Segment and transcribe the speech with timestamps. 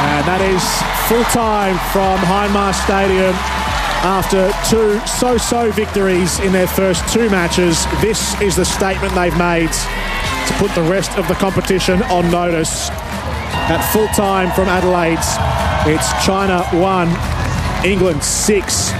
[0.00, 0.62] And that is
[1.08, 3.34] full time from Hindmarsh Stadium.
[4.04, 9.72] After two so-so victories in their first two matches, this is the statement they've made
[9.72, 12.90] to put the rest of the competition on notice.
[13.70, 15.18] At full time from Adelaide,
[15.84, 18.92] it's China 1, England 6.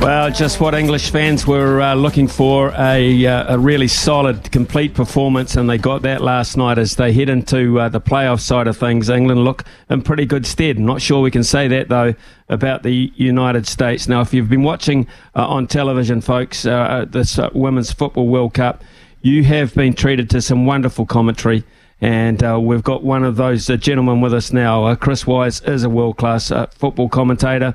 [0.00, 4.94] Well, just what English fans were uh, looking for a, uh, a really solid, complete
[4.94, 8.68] performance, and they got that last night as they head into uh, the playoff side
[8.68, 9.08] of things.
[9.08, 10.78] England look in pretty good stead.
[10.78, 12.14] Not sure we can say that, though,
[12.48, 14.06] about the United States.
[14.06, 18.54] Now, if you've been watching uh, on television, folks, uh, this uh, Women's Football World
[18.54, 18.84] Cup,
[19.22, 21.64] you have been treated to some wonderful commentary.
[22.00, 24.84] And uh, we've got one of those uh, gentlemen with us now.
[24.84, 27.74] Uh, Chris Wise is a world class football commentator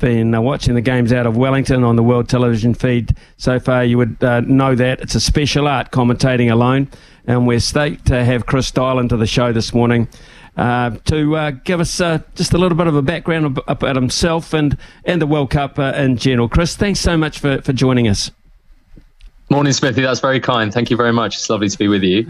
[0.00, 3.84] been uh, watching the games out of Wellington on the World Television feed so far,
[3.84, 6.88] you would uh, know that it's a special art commentating alone.
[7.26, 10.08] And we're stoked to have Chris Dylan to the show this morning.
[10.56, 11.98] Uh, to uh, give us
[12.34, 16.16] just a little bit of a background about himself and, and the World Cup in
[16.16, 16.48] general.
[16.48, 18.30] Chris, thanks so much for, for joining us.
[19.50, 20.02] Morning, Smithy.
[20.02, 20.72] That's very kind.
[20.72, 21.34] Thank you very much.
[21.34, 22.26] It's lovely to be with you.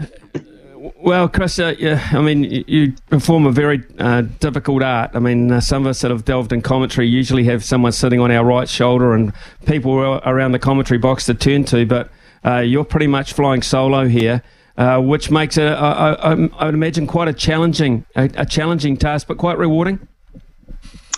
[0.97, 5.11] Well, Chris, uh, yeah, I mean, you, perform a very uh, difficult art.
[5.13, 8.19] I mean, uh, some of us that have delved in commentary usually have someone sitting
[8.19, 9.33] on our right shoulder and
[9.65, 12.11] people around the commentary box to turn to, but
[12.45, 14.43] uh, you're pretty much flying solo here,
[14.77, 18.97] uh, which makes it, I, I, I, would imagine, quite a challenging, a, a challenging
[18.97, 20.07] task, but quite rewarding.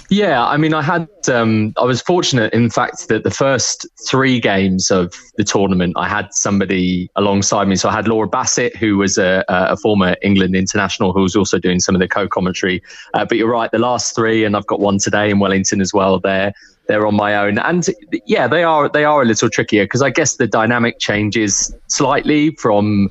[0.09, 4.39] Yeah, I mean, I had, um, I was fortunate, in fact, that the first three
[4.39, 7.75] games of the tournament, I had somebody alongside me.
[7.75, 11.59] So I had Laura Bassett, who was a, a former England international, who was also
[11.59, 12.81] doing some of the co-commentary.
[13.13, 15.93] Uh, but you're right, the last three, and I've got one today in Wellington as
[15.93, 16.19] well.
[16.19, 16.53] There,
[16.87, 17.85] they're on my own, and
[18.25, 22.51] yeah, they are they are a little trickier because I guess the dynamic changes slightly
[22.51, 23.09] from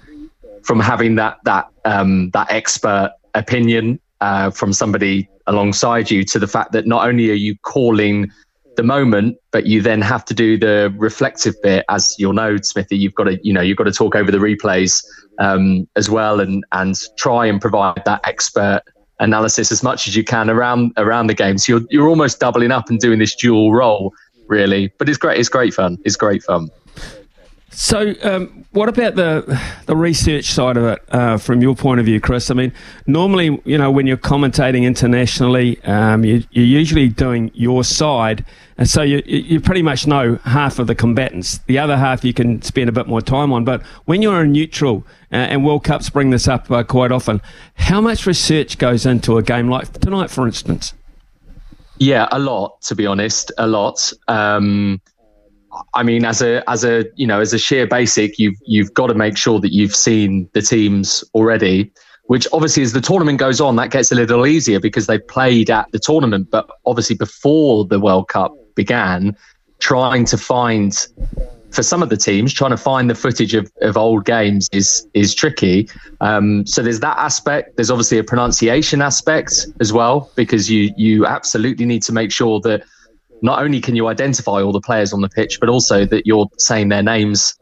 [0.62, 6.46] from having that that um, that expert opinion uh, from somebody alongside you to the
[6.46, 8.30] fact that not only are you calling
[8.76, 12.96] the moment, but you then have to do the reflective bit, as you'll know, Smithy.
[12.96, 15.04] You've got to, you know, you've got to talk over the replays
[15.38, 18.82] um, as well, and and try and provide that expert
[19.18, 21.58] analysis as much as you can around around the game.
[21.58, 24.12] So you're you're almost doubling up and doing this dual role,
[24.46, 24.92] really.
[24.98, 25.38] But it's great.
[25.38, 25.98] It's great fun.
[26.04, 26.68] It's great fun.
[27.78, 32.06] So, um, what about the the research side of it uh, from your point of
[32.06, 32.50] view, Chris?
[32.50, 32.72] I mean,
[33.06, 38.46] normally, you know, when you're commentating internationally, um, you, are usually doing your side,
[38.78, 41.58] and so you you pretty much know half of the combatants.
[41.66, 43.66] The other half you can spend a bit more time on.
[43.66, 47.42] But when you're a neutral, uh, and World Cups bring this up uh, quite often,
[47.74, 50.94] how much research goes into a game like tonight, for instance?
[51.98, 52.80] Yeah, a lot.
[52.84, 54.14] To be honest, a lot.
[54.28, 55.02] Um,
[55.94, 59.08] I mean, as a as a you know as a sheer basic, you've you've got
[59.08, 61.92] to make sure that you've seen the teams already.
[62.24, 65.70] Which obviously, as the tournament goes on, that gets a little easier because they played
[65.70, 66.50] at the tournament.
[66.50, 69.36] But obviously, before the World Cup began,
[69.78, 71.06] trying to find
[71.70, 75.06] for some of the teams, trying to find the footage of, of old games is
[75.14, 75.88] is tricky.
[76.20, 77.76] Um, so there's that aspect.
[77.76, 82.60] There's obviously a pronunciation aspect as well because you you absolutely need to make sure
[82.60, 82.82] that
[83.42, 86.48] not only can you identify all the players on the pitch, but also that you're
[86.58, 87.54] saying their names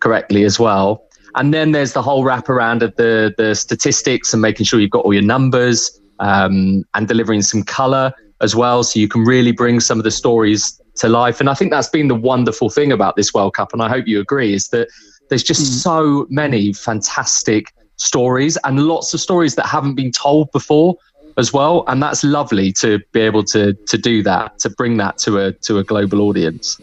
[0.00, 1.04] correctly as well.
[1.34, 5.04] And then there's the whole wraparound of the the statistics and making sure you've got
[5.04, 9.80] all your numbers um, and delivering some color as well, so you can really bring
[9.80, 11.40] some of the stories to life.
[11.40, 14.06] And I think that's been the wonderful thing about this World Cup, and I hope
[14.06, 14.88] you agree, is that
[15.28, 15.82] there's just mm.
[15.82, 20.96] so many fantastic stories and lots of stories that haven't been told before
[21.38, 25.16] as well, and that's lovely to be able to to do that, to bring that
[25.18, 26.78] to a to a global audience.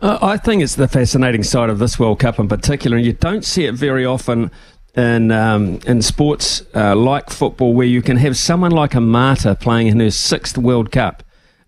[0.00, 3.12] Uh, I think it's the fascinating side of this World Cup in particular, and you
[3.12, 4.50] don't see it very often
[4.94, 9.54] in um, in sports uh, like football, where you can have someone like a Marta
[9.54, 11.22] playing in her sixth World Cup.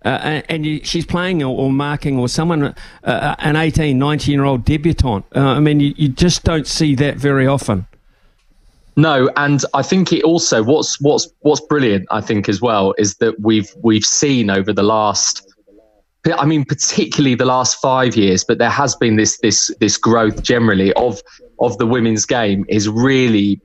[0.05, 2.75] uh, and you, she's playing or, or, marking or someone, uh,
[3.05, 5.25] uh an 18, 19 year old debutant.
[5.35, 7.87] Uh, I mean, you, you just don't see that very often.
[8.97, 12.07] No, and I think it also what's what's what's brilliant.
[12.11, 15.47] I think as well is that we've we've seen over the last,
[16.27, 20.43] I mean, particularly the last five years, but there has been this this this growth
[20.43, 21.23] generally of
[21.59, 23.61] of the women's game is really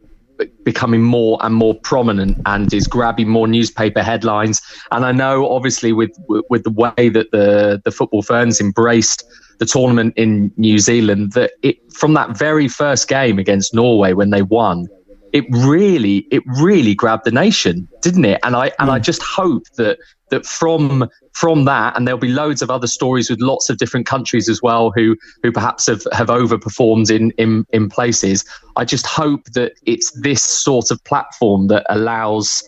[0.63, 4.61] becoming more and more prominent and is grabbing more newspaper headlines.
[4.91, 9.25] And I know, obviously, with with the way that the the football ferns embraced
[9.59, 14.29] the tournament in New Zealand, that it from that very first game against Norway when
[14.29, 14.87] they won,
[15.33, 18.39] it really it really grabbed the nation, didn't it?
[18.43, 19.03] And I and I hmm.
[19.03, 23.39] just hope that that from from that, and there'll be loads of other stories with
[23.39, 27.89] lots of different countries as well who who perhaps have, have overperformed in, in in
[27.89, 28.45] places.
[28.75, 32.67] I just hope that it's this sort of platform that allows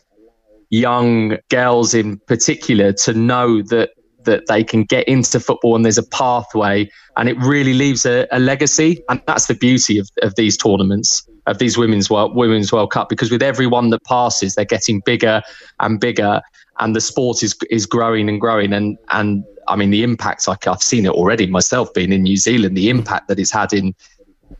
[0.69, 3.91] young girls in particular to know that
[4.23, 8.27] that they can get into football and there's a pathway and it really leaves a,
[8.31, 12.71] a legacy and that's the beauty of, of these tournaments of these women's world women's
[12.71, 15.41] World Cup because with every one that passes, they're getting bigger
[15.79, 16.41] and bigger,
[16.79, 18.71] and the sport is is growing and growing.
[18.71, 22.37] And and I mean the impact like I've seen it already myself being in New
[22.37, 22.77] Zealand.
[22.77, 23.95] The impact that it's had in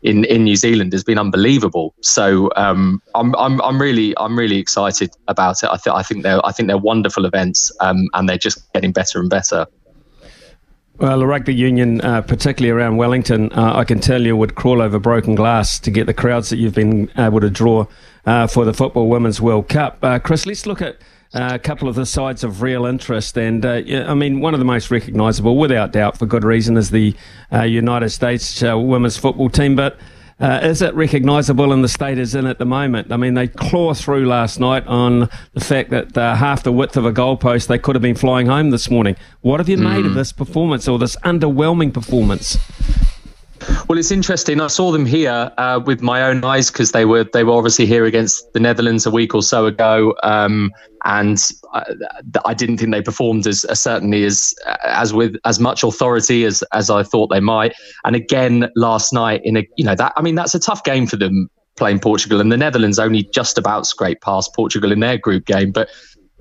[0.02, 1.94] in, in New Zealand has been unbelievable.
[2.00, 5.70] So um, I'm, I'm I'm really I'm really excited about it.
[5.70, 8.92] I think I think they're I think they're wonderful events, um, and they're just getting
[8.92, 9.66] better and better.
[10.98, 14.82] Well, the rugby union, uh, particularly around Wellington, uh, I can tell you would crawl
[14.82, 17.86] over broken glass to get the crowds that you've been able to draw
[18.26, 20.04] uh, for the Football Women's World Cup.
[20.04, 20.98] Uh, Chris, let's look at
[21.34, 23.36] uh, a couple of the sides of real interest.
[23.38, 26.90] And uh, I mean, one of the most recognisable, without doubt, for good reason, is
[26.90, 27.14] the
[27.52, 29.76] United States women's football team.
[29.76, 29.98] But
[30.40, 33.12] uh, is it recognisable in the state it's in at the moment?
[33.12, 36.96] I mean, they claw through last night on the fact that uh, half the width
[36.96, 39.16] of a goalpost they could have been flying home this morning.
[39.42, 39.82] What have you mm.
[39.82, 40.18] made of hmm.
[40.18, 42.56] this performance or this underwhelming performance?
[43.88, 44.60] Well, it's interesting.
[44.60, 47.86] I saw them here uh, with my own eyes because they were they were obviously
[47.86, 50.72] here against the Netherlands a week or so ago, um,
[51.04, 51.38] and
[51.72, 51.84] I,
[52.44, 54.54] I, didn't think they performed as, as, certainly as
[54.84, 57.74] as with as much authority as as I thought they might.
[58.04, 61.06] And again last night in a you know that I mean that's a tough game
[61.06, 65.18] for them playing Portugal, and the Netherlands only just about scraped past Portugal in their
[65.18, 65.88] group game, but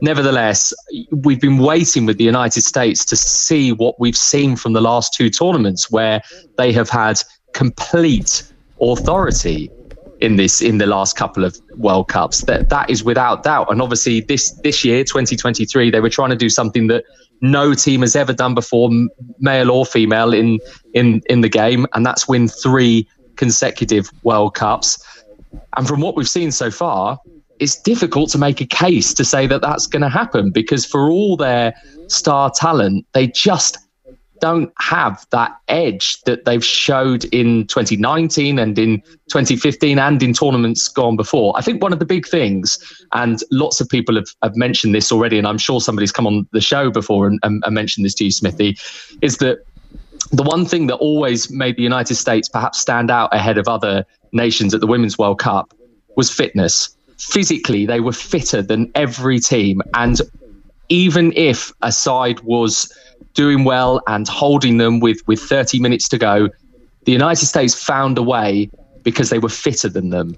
[0.01, 0.73] nevertheless,
[1.11, 5.13] we've been waiting with the United States to see what we've seen from the last
[5.13, 6.21] two tournaments, where
[6.57, 7.21] they have had
[7.53, 8.43] complete
[8.81, 9.71] authority
[10.21, 12.41] in this in the last couple of World Cups.
[12.41, 13.71] That that is without doubt.
[13.71, 17.05] And obviously, this this year, 2023, they were trying to do something that
[17.41, 18.89] no team has ever done before,
[19.39, 20.59] male or female, in
[20.93, 25.03] in in the game, and that's win three consecutive World Cups.
[25.77, 27.17] And from what we've seen so far,
[27.59, 31.09] it's difficult to make a case to say that that's going to happen because for
[31.09, 31.73] all their
[32.07, 33.77] star talent, they just
[34.39, 40.88] don't have that edge that they've showed in 2019 and in 2015 and in tournaments
[40.88, 41.53] gone before.
[41.57, 42.79] I think one of the big things,
[43.13, 46.47] and lots of people have, have mentioned this already, and I'm sure somebody's come on
[46.53, 48.77] the show before and, and, and mentioned this to you, Smithy,
[49.21, 49.65] is that
[50.31, 54.06] the one thing that always made the United States perhaps stand out ahead of other
[54.31, 55.73] nations at the Women's World Cup
[56.15, 59.81] was fitness physically they were fitter than every team.
[59.94, 60.19] And
[60.89, 62.92] even if a side was
[63.33, 66.50] doing well and holding them with, with 30 minutes to go,
[67.06, 68.69] the United States found a way
[69.04, 70.38] because they were fitter than them.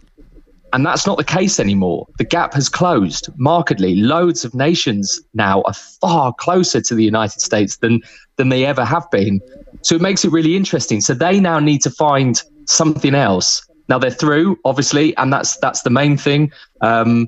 [0.74, 2.08] And that's not the case anymore.
[2.18, 3.96] The gap has closed markedly.
[3.96, 8.02] Loads of nations now are far closer to the United States than,
[8.38, 9.42] than they ever have been.
[9.82, 11.02] So it makes it really interesting.
[11.02, 15.82] So they now need to find something else now they're through, obviously, and that's that's
[15.82, 16.52] the main thing.
[16.80, 17.28] Um,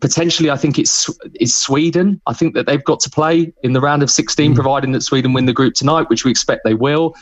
[0.00, 1.10] potentially, I think it's
[1.40, 2.20] is Sweden.
[2.28, 4.54] I think that they've got to play in the round of 16, mm.
[4.54, 7.16] providing that Sweden win the group tonight, which we expect they will.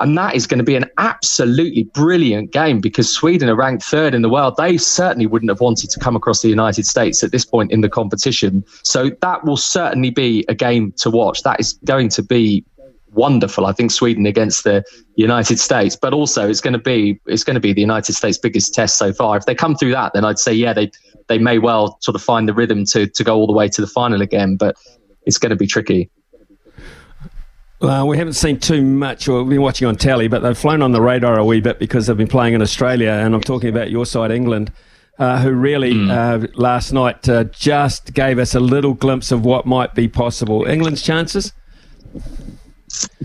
[0.00, 4.14] And that is going to be an absolutely brilliant game because Sweden are ranked third
[4.14, 4.54] in the world.
[4.56, 7.80] They certainly wouldn't have wanted to come across the United States at this point in
[7.80, 8.64] the competition.
[8.84, 11.42] So that will certainly be a game to watch.
[11.42, 12.64] That is going to be
[13.18, 13.66] wonderful.
[13.66, 14.82] I think Sweden against the
[15.16, 18.38] United States, but also it's going to be it's going to be the United States'
[18.38, 19.36] biggest test so far.
[19.36, 20.90] If they come through that, then I'd say yeah, they
[21.26, 23.80] they may well sort of find the rhythm to to go all the way to
[23.80, 24.76] the final again, but
[25.26, 26.08] it's going to be tricky.
[27.80, 30.82] Well, we haven't seen too much, or we've been watching on telly, but they've flown
[30.82, 33.68] on the radar a wee bit because they've been playing in Australia, and I'm talking
[33.68, 34.72] about your side, England.
[35.18, 36.10] Uh, who really mm.
[36.12, 40.64] uh, last night uh, just gave us a little glimpse of what might be possible.
[40.64, 41.52] England's chances?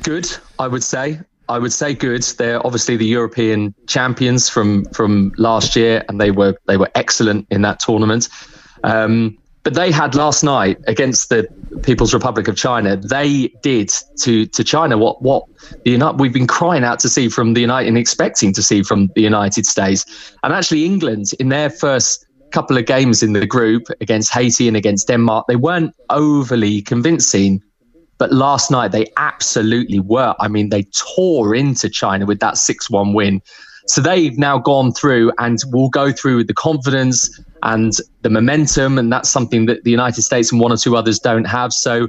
[0.01, 0.29] Good,
[0.59, 1.19] I would say.
[1.49, 2.23] I would say good.
[2.23, 7.47] They're obviously the European champions from from last year, and they were they were excellent
[7.49, 8.29] in that tournament.
[8.83, 11.47] Um, but they had last night against the
[11.83, 12.97] People's Republic of China.
[12.97, 15.45] They did to to China what what
[15.85, 19.09] the we've been crying out to see from the United and expecting to see from
[19.15, 20.05] the United States.
[20.43, 24.77] And actually, England in their first couple of games in the group against Haiti and
[24.77, 27.63] against Denmark, they weren't overly convincing.
[28.23, 30.33] But last night they absolutely were.
[30.39, 33.41] I mean, they tore into China with that 6 1 win.
[33.87, 38.97] So they've now gone through and will go through with the confidence and the momentum.
[38.97, 41.73] And that's something that the United States and one or two others don't have.
[41.73, 42.07] So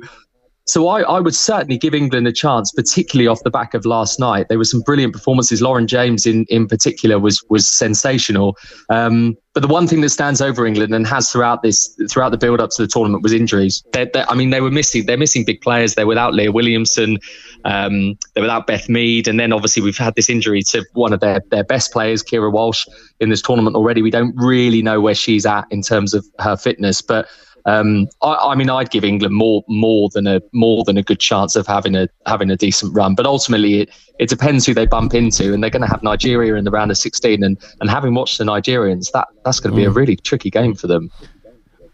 [0.67, 4.19] so I, I, would certainly give England a chance, particularly off the back of last
[4.19, 4.49] night.
[4.49, 5.61] There were some brilliant performances.
[5.61, 8.57] Lauren James, in, in particular, was was sensational.
[8.89, 12.39] Um, but the one thing that stands over England and has throughout this throughout the
[12.39, 13.85] build up to the tournament was injuries.
[13.93, 15.97] They're, they're, I mean, they were missing they're missing big players.
[15.97, 17.19] They're without Leah Williamson.
[17.67, 21.21] Um, they're without Beth Mead, and then obviously we've had this injury to one of
[21.21, 22.87] their their best players, Keira Walsh,
[23.21, 24.01] in this tournament already.
[24.01, 27.29] We don't really know where she's at in terms of her fitness, but
[27.67, 31.21] um, I, I, mean, I'd give England more more than a more than a good
[31.21, 33.15] chance of having a having a decent run.
[33.15, 36.57] But ultimately, it, it depends who they bump into, and they're going to have Nigeria
[36.57, 37.43] in the round of 16.
[37.43, 39.89] And, and having watched the Nigerians, that that's going to be mm.
[39.89, 41.11] a really tricky game for them.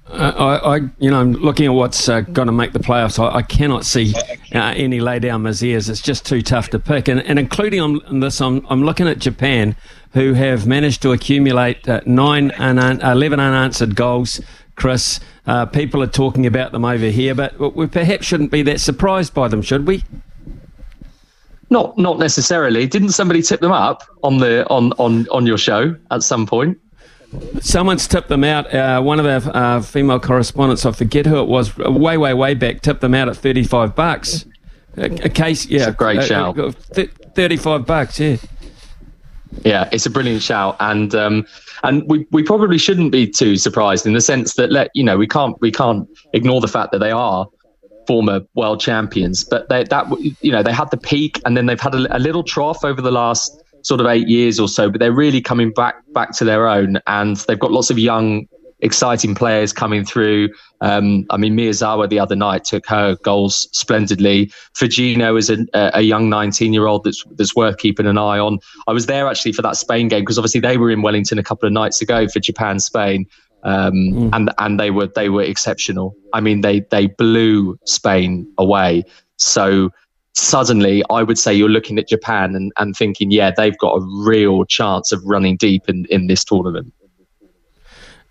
[0.09, 3.37] Uh, I, I, you know, looking at what's uh, going to make the playoffs, I,
[3.37, 4.12] I cannot see
[4.53, 5.89] uh, any lay down misères.
[5.89, 7.07] It's just too tough to pick.
[7.07, 9.77] And, and including on this, I'm, I'm looking at Japan,
[10.15, 14.41] who have managed to accumulate uh, nine and 11 unanswered goals.
[14.75, 18.80] Chris, uh, people are talking about them over here, but we perhaps shouldn't be that
[18.80, 20.04] surprised by them, should we?
[21.69, 22.87] Not, not necessarily.
[22.87, 26.78] Didn't somebody tip them up on the on on on your show at some point?
[27.61, 28.75] Someone's tipped them out.
[28.75, 32.54] Uh, one of our uh, female correspondents, I forget who it was, way, way, way
[32.54, 34.45] back, tipped them out at thirty-five bucks.
[34.97, 36.57] A, a case, yeah, it's a great shout.
[36.95, 38.37] Th- thirty-five bucks, yeah.
[39.64, 41.47] Yeah, it's a brilliant shout, and um,
[41.83, 45.19] and we, we probably shouldn't be too surprised in the sense that let you know
[45.19, 47.47] we can't we can't ignore the fact that they are
[48.07, 50.07] former world champions, but they, that
[50.40, 53.02] you know they had the peak and then they've had a, a little trough over
[53.02, 56.45] the last sort of eight years or so, but they're really coming back back to
[56.45, 58.47] their own, and they've got lots of young
[58.83, 60.51] exciting players coming through.
[60.81, 64.53] Um, I mean, Miyazawa the other night took her goals splendidly.
[64.75, 68.59] Fujino is a, a young 19 year old that's that's worth keeping an eye on.
[68.87, 71.43] I was there actually for that Spain game because obviously they were in Wellington a
[71.43, 73.27] couple of nights ago for Japan Spain.
[73.63, 74.31] Um, mm.
[74.33, 76.17] and and they were they were exceptional.
[76.33, 79.05] I mean, they they blew Spain away.
[79.37, 79.91] So
[80.35, 84.07] suddenly, I would say you're looking at Japan and, and thinking, yeah, they've got a
[84.25, 86.93] real chance of running deep in, in this tournament.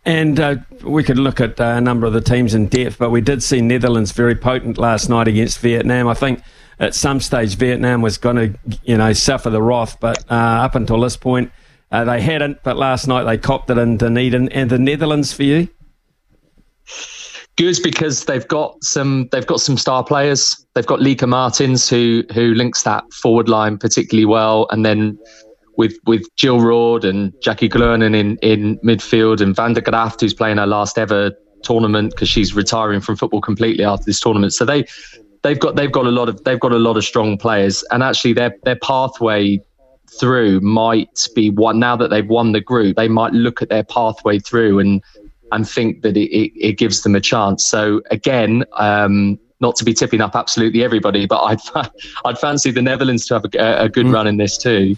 [0.06, 3.10] And uh, we could look at uh, a number of the teams in depth, but
[3.10, 6.08] we did see Netherlands very potent last night against Vietnam.
[6.08, 6.42] I think
[6.80, 10.76] at some stage Vietnam was going to, you know, suffer the wrath, but uh, up
[10.76, 11.52] until this point
[11.92, 12.64] uh, they hadn't.
[12.64, 14.50] But last night they copped it in Dunedin.
[14.50, 15.68] And the Netherlands for you?
[17.58, 20.66] Good because they've got some they've got some star players.
[20.76, 25.20] They've got Lieke Martens who who links that forward line particularly well, and then
[25.80, 30.34] with with Jill Roord and Jackie Groenen in in midfield and Van der Gragt who's
[30.34, 31.32] playing her last ever
[31.64, 34.54] tournament because she's retiring from football completely after this tournament.
[34.54, 34.86] So they
[35.42, 38.04] they've got they've got a lot of they've got a lot of strong players and
[38.04, 39.64] actually their their pathway
[40.20, 43.84] through might be one now that they've won the group they might look at their
[43.84, 45.02] pathway through and
[45.52, 49.86] and think that it, it, it gives them a chance so again um, not to
[49.86, 51.60] be tipping up absolutely everybody but I'd
[52.26, 54.14] I'd fancy the Netherlands to have a, a good mm.
[54.14, 54.98] run in this too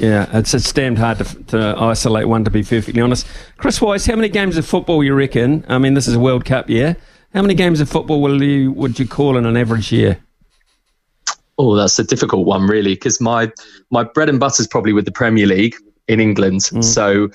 [0.00, 2.44] yeah, it's it's damned hard to, to isolate one.
[2.44, 5.64] To be perfectly honest, Chris Wise, how many games of football you reckon?
[5.68, 6.96] I mean, this is a World Cup year.
[7.34, 10.18] How many games of football will you would you call in an average year?
[11.58, 13.50] Oh, that's a difficult one, really, because my
[13.90, 15.76] my bread and butter is probably with the Premier League
[16.08, 16.60] in England.
[16.60, 16.84] Mm.
[16.84, 17.30] So,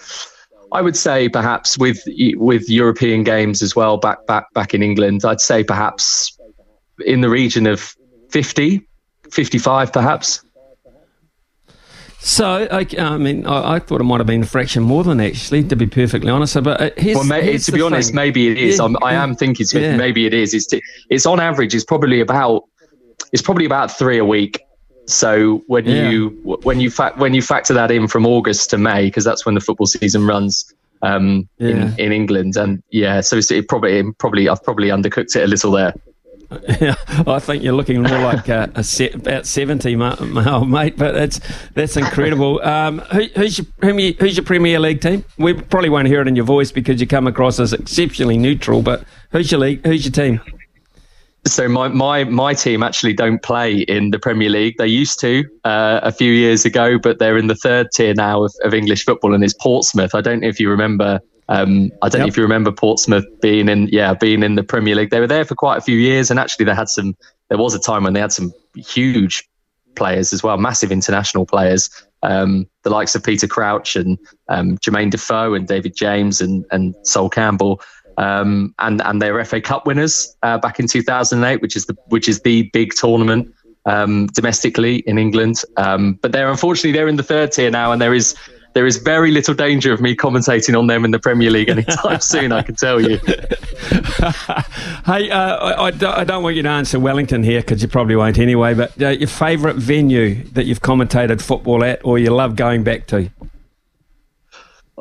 [0.72, 2.02] I would say perhaps with
[2.36, 6.38] with European games as well, back back back in England, I'd say perhaps
[7.06, 7.96] in the region of
[8.30, 8.88] 50,
[9.32, 10.44] 55 perhaps.
[12.28, 15.22] So, I, I mean, I, I, thought it might have been a fraction more than
[15.22, 16.62] actually, to be perfectly honest.
[16.62, 18.18] But uh, here's, well, may, to be honest, thing.
[18.18, 18.80] maybe it is.
[18.80, 19.96] Yeah, I am thinking yeah.
[19.96, 20.54] maybe it is.
[20.54, 20.68] It's,
[21.10, 21.74] it's on average.
[21.74, 22.66] It's probably about
[23.32, 24.60] it's probably about three a week.
[25.06, 26.10] So when yeah.
[26.10, 26.30] you
[26.64, 29.56] when you fa- when you factor that in from August to May, because that's when
[29.56, 34.62] the football season runs um, in in England, and yeah, so it probably probably I've
[34.66, 35.94] probably undercooked it a little there.
[36.50, 36.96] Yeah,
[37.28, 40.98] I think you're looking more like a, a set, about seventy, mate.
[40.98, 41.40] But that's
[41.74, 42.62] that's incredible.
[42.68, 45.24] Um, who, who's your who's your Premier League team?
[45.38, 48.82] We probably won't hear it in your voice because you come across as exceptionally neutral.
[48.82, 49.86] But who's your league?
[49.86, 50.42] Who's your team?
[51.46, 54.76] So my, my my team actually don't play in the Premier League.
[54.78, 58.44] They used to uh, a few years ago, but they're in the third tier now
[58.44, 60.14] of, of English football, and it's Portsmouth.
[60.14, 62.28] I don't know if you remember Um, I don't yep.
[62.28, 65.12] know if you remember Portsmouth being in, yeah, being in the Premier League.
[65.12, 67.16] They were there for quite a few years, and actually, they had some.
[67.50, 69.48] There was a time when they had some huge
[69.96, 71.90] players as well, massive international players,
[72.24, 74.18] um, the likes of Peter Crouch and
[74.50, 77.82] um, Jermaine Defoe and David James and and Sol Campbell.
[78.18, 81.96] Um, and and they were FA Cup winners uh, back in 2008, which is the
[82.08, 83.54] which is the big tournament
[83.86, 85.62] um, domestically in England.
[85.78, 88.36] Um, but they're unfortunately they're in the third tier now, and there is
[88.78, 92.22] there is very little danger of me commentating on them in the Premier League anytime
[92.22, 92.52] soon.
[92.52, 93.18] I can tell you.
[95.04, 98.38] hey, uh, I, I, don't want you to answer Wellington here because you probably won't
[98.38, 98.76] anyway.
[98.76, 103.08] But uh, your favourite venue that you've commentated football at, or you love going back
[103.08, 103.32] to?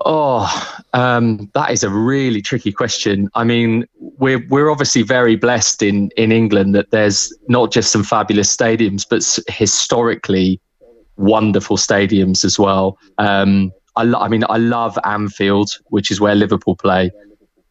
[0.07, 3.29] Oh, um, that is a really tricky question.
[3.35, 8.05] I mean, we're we're obviously very blessed in in England that there's not just some
[8.05, 9.23] fabulous stadiums, but
[9.55, 10.63] historically
[11.17, 12.99] wonderful stadiums as well.
[13.19, 17.11] Um, I, lo- I mean, I love Anfield, which is where Liverpool play,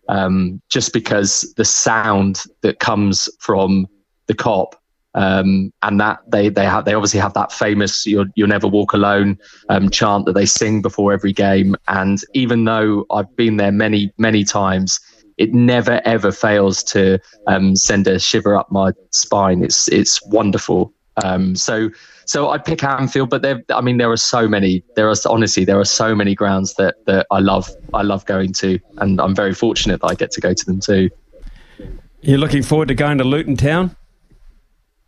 [0.09, 3.87] um, just because the sound that comes from
[4.27, 4.73] the Kop
[5.15, 8.93] um, and that they they have they obviously have that famous "You'll, you'll never walk
[8.93, 11.75] alone" um, chant that they sing before every game.
[11.87, 14.99] And even though I've been there many many times,
[15.37, 19.63] it never ever fails to um, send a shiver up my spine.
[19.63, 20.93] It's it's wonderful.
[21.23, 21.89] Um, so
[22.25, 24.84] so I pick Anfield, but there I mean there are so many.
[24.96, 28.53] There are honestly there are so many grounds that that I love I love going
[28.53, 31.10] to, and I'm very fortunate that I get to go to them too.
[32.22, 33.96] You're looking forward to going to Luton Town?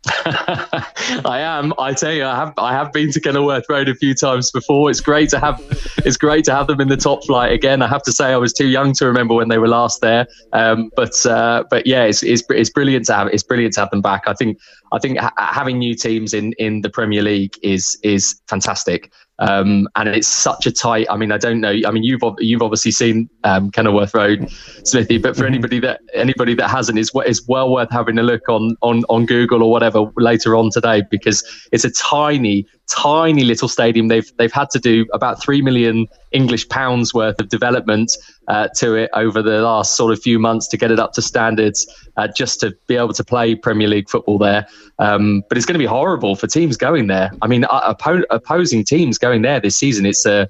[0.24, 1.74] I am.
[1.78, 2.54] I tell you, I have.
[2.56, 4.90] I have been to Kenilworth Road a few times before.
[4.90, 5.60] It's great to have.
[6.04, 7.82] It's great to have them in the top flight again.
[7.82, 10.26] I have to say, I was too young to remember when they were last there.
[10.52, 13.28] Um, but uh, but yeah, it's, it's it's brilliant to have.
[13.28, 14.22] It's brilliant to have them back.
[14.26, 14.58] I think
[14.92, 19.12] I think ha- having new teams in in the Premier League is is fantastic.
[19.40, 21.06] Um, and it's such a tight.
[21.08, 21.72] I mean, I don't know.
[21.86, 24.50] I mean, you've you've obviously seen um, Kenilworth Road,
[24.84, 25.54] Smithy, but for mm-hmm.
[25.54, 29.26] anybody that anybody that hasn't, is it's well worth having a look on on on
[29.26, 34.08] Google or whatever later on today because it's a tiny, tiny little stadium.
[34.08, 38.12] They've they've had to do about three million English pounds worth of development
[38.48, 41.22] uh, to it over the last sort of few months to get it up to
[41.22, 44.66] standards, uh, just to be able to play Premier League football there.
[44.98, 47.30] Um, but it's going to be horrible for teams going there.
[47.42, 50.06] I mean, uh, oppo- opposing teams going there this season.
[50.06, 50.48] It's a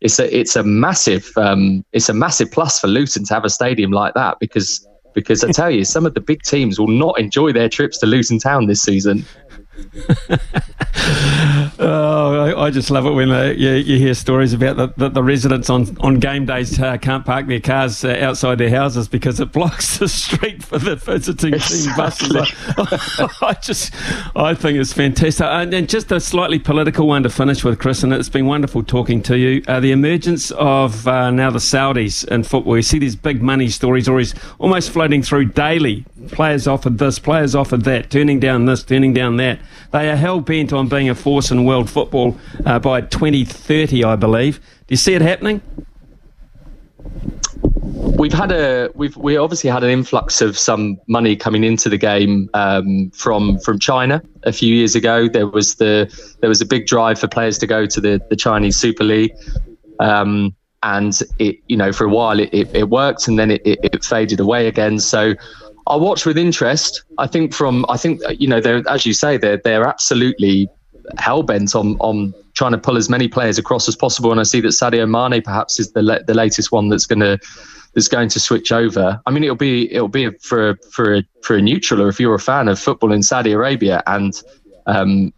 [0.00, 3.50] it's a it's a massive um, it's a massive plus for Luton to have a
[3.50, 4.86] stadium like that because
[5.16, 8.06] because I tell you, some of the big teams will not enjoy their trips to
[8.06, 9.24] Luton Town this season.
[11.78, 15.08] Oh, I, I, just love it when uh, you, you, hear stories about the, the,
[15.10, 19.08] the, residents on, on game days uh, can't park their cars uh, outside their houses
[19.08, 21.86] because it blocks the street for the visiting exactly.
[21.86, 22.52] team buses.
[22.78, 23.94] I, I, just,
[24.34, 25.46] I think it's fantastic.
[25.46, 28.82] And, and, just a slightly political one to finish with, Chris, and it's been wonderful
[28.82, 29.62] talking to you.
[29.68, 32.76] Uh, the emergence of uh, now the Saudis in football.
[32.76, 36.04] You see these big money stories always almost floating through daily.
[36.30, 39.58] Players offered this, players offered that, turning down this, turning down that.
[39.92, 44.16] They are hell bent on being a force in world football uh, by 2030, I
[44.16, 44.58] believe.
[44.58, 45.60] Do you see it happening?
[48.18, 51.98] We've had a we've we obviously had an influx of some money coming into the
[51.98, 55.28] game um, from from China a few years ago.
[55.28, 56.10] There was the
[56.40, 59.32] there was a big drive for players to go to the the Chinese Super League.
[60.00, 63.62] Um, and it, you know, for a while it, it, it worked, and then it,
[63.64, 64.98] it, it faded away again.
[64.98, 65.34] So
[65.86, 67.02] I'll watch with interest.
[67.18, 70.68] I think from I think you know they're as you say they're they're absolutely
[71.18, 74.30] hell bent on on trying to pull as many players across as possible.
[74.30, 77.20] And I see that Sadio Mane perhaps is the la- the latest one that's going
[77.20, 77.38] to
[77.94, 79.20] that's going to switch over.
[79.26, 82.18] I mean, it'll be it'll be for a, for a, for a neutral or if
[82.18, 84.34] you're a fan of football in Saudi Arabia and.
[84.88, 85.32] Um,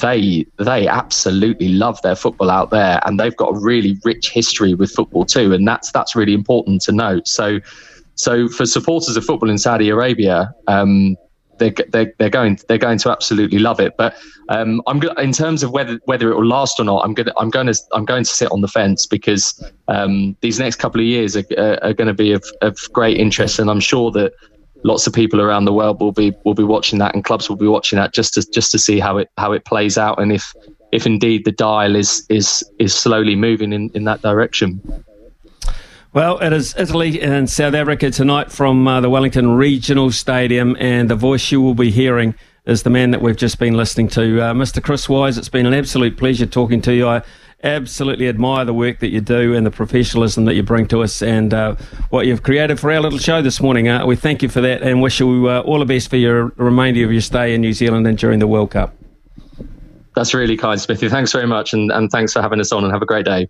[0.00, 4.74] they they absolutely love their football out there, and they've got a really rich history
[4.74, 7.28] with football too, and that's that's really important to note.
[7.28, 7.60] So,
[8.14, 11.16] so for supporters of football in Saudi Arabia, um,
[11.58, 13.96] they're, they're, they're going they're going to absolutely love it.
[13.96, 14.16] But
[14.48, 17.04] um, I'm in terms of whether whether it will last or not.
[17.04, 20.58] I'm going I'm going to I'm going to sit on the fence because um, these
[20.58, 21.44] next couple of years are,
[21.82, 24.32] are going to be of, of great interest, and I'm sure that
[24.84, 27.56] lots of people around the world will be will be watching that, and clubs will
[27.56, 30.32] be watching that just to just to see how it how it plays out, and
[30.32, 30.52] if
[30.90, 34.80] if indeed the dial is is is slowly moving in, in that direction.
[36.14, 41.08] Well, it is Italy and South Africa tonight from uh, the Wellington Regional Stadium, and
[41.08, 42.34] the voice you will be hearing
[42.66, 44.82] is the man that we've just been listening to, uh, Mr.
[44.82, 45.38] Chris Wise.
[45.38, 47.08] It's been an absolute pleasure talking to you.
[47.08, 47.22] I
[47.64, 51.22] absolutely admire the work that you do and the professionalism that you bring to us
[51.22, 51.76] and uh,
[52.10, 53.88] what you've created for our little show this morning.
[53.88, 56.52] Uh, we thank you for that and wish you uh, all the best for your
[56.56, 58.94] remainder of your stay in New Zealand and during the World Cup.
[60.14, 61.08] That's really kind, Smithy.
[61.08, 63.40] Thanks very much, and, and thanks for having us on, and have a great day.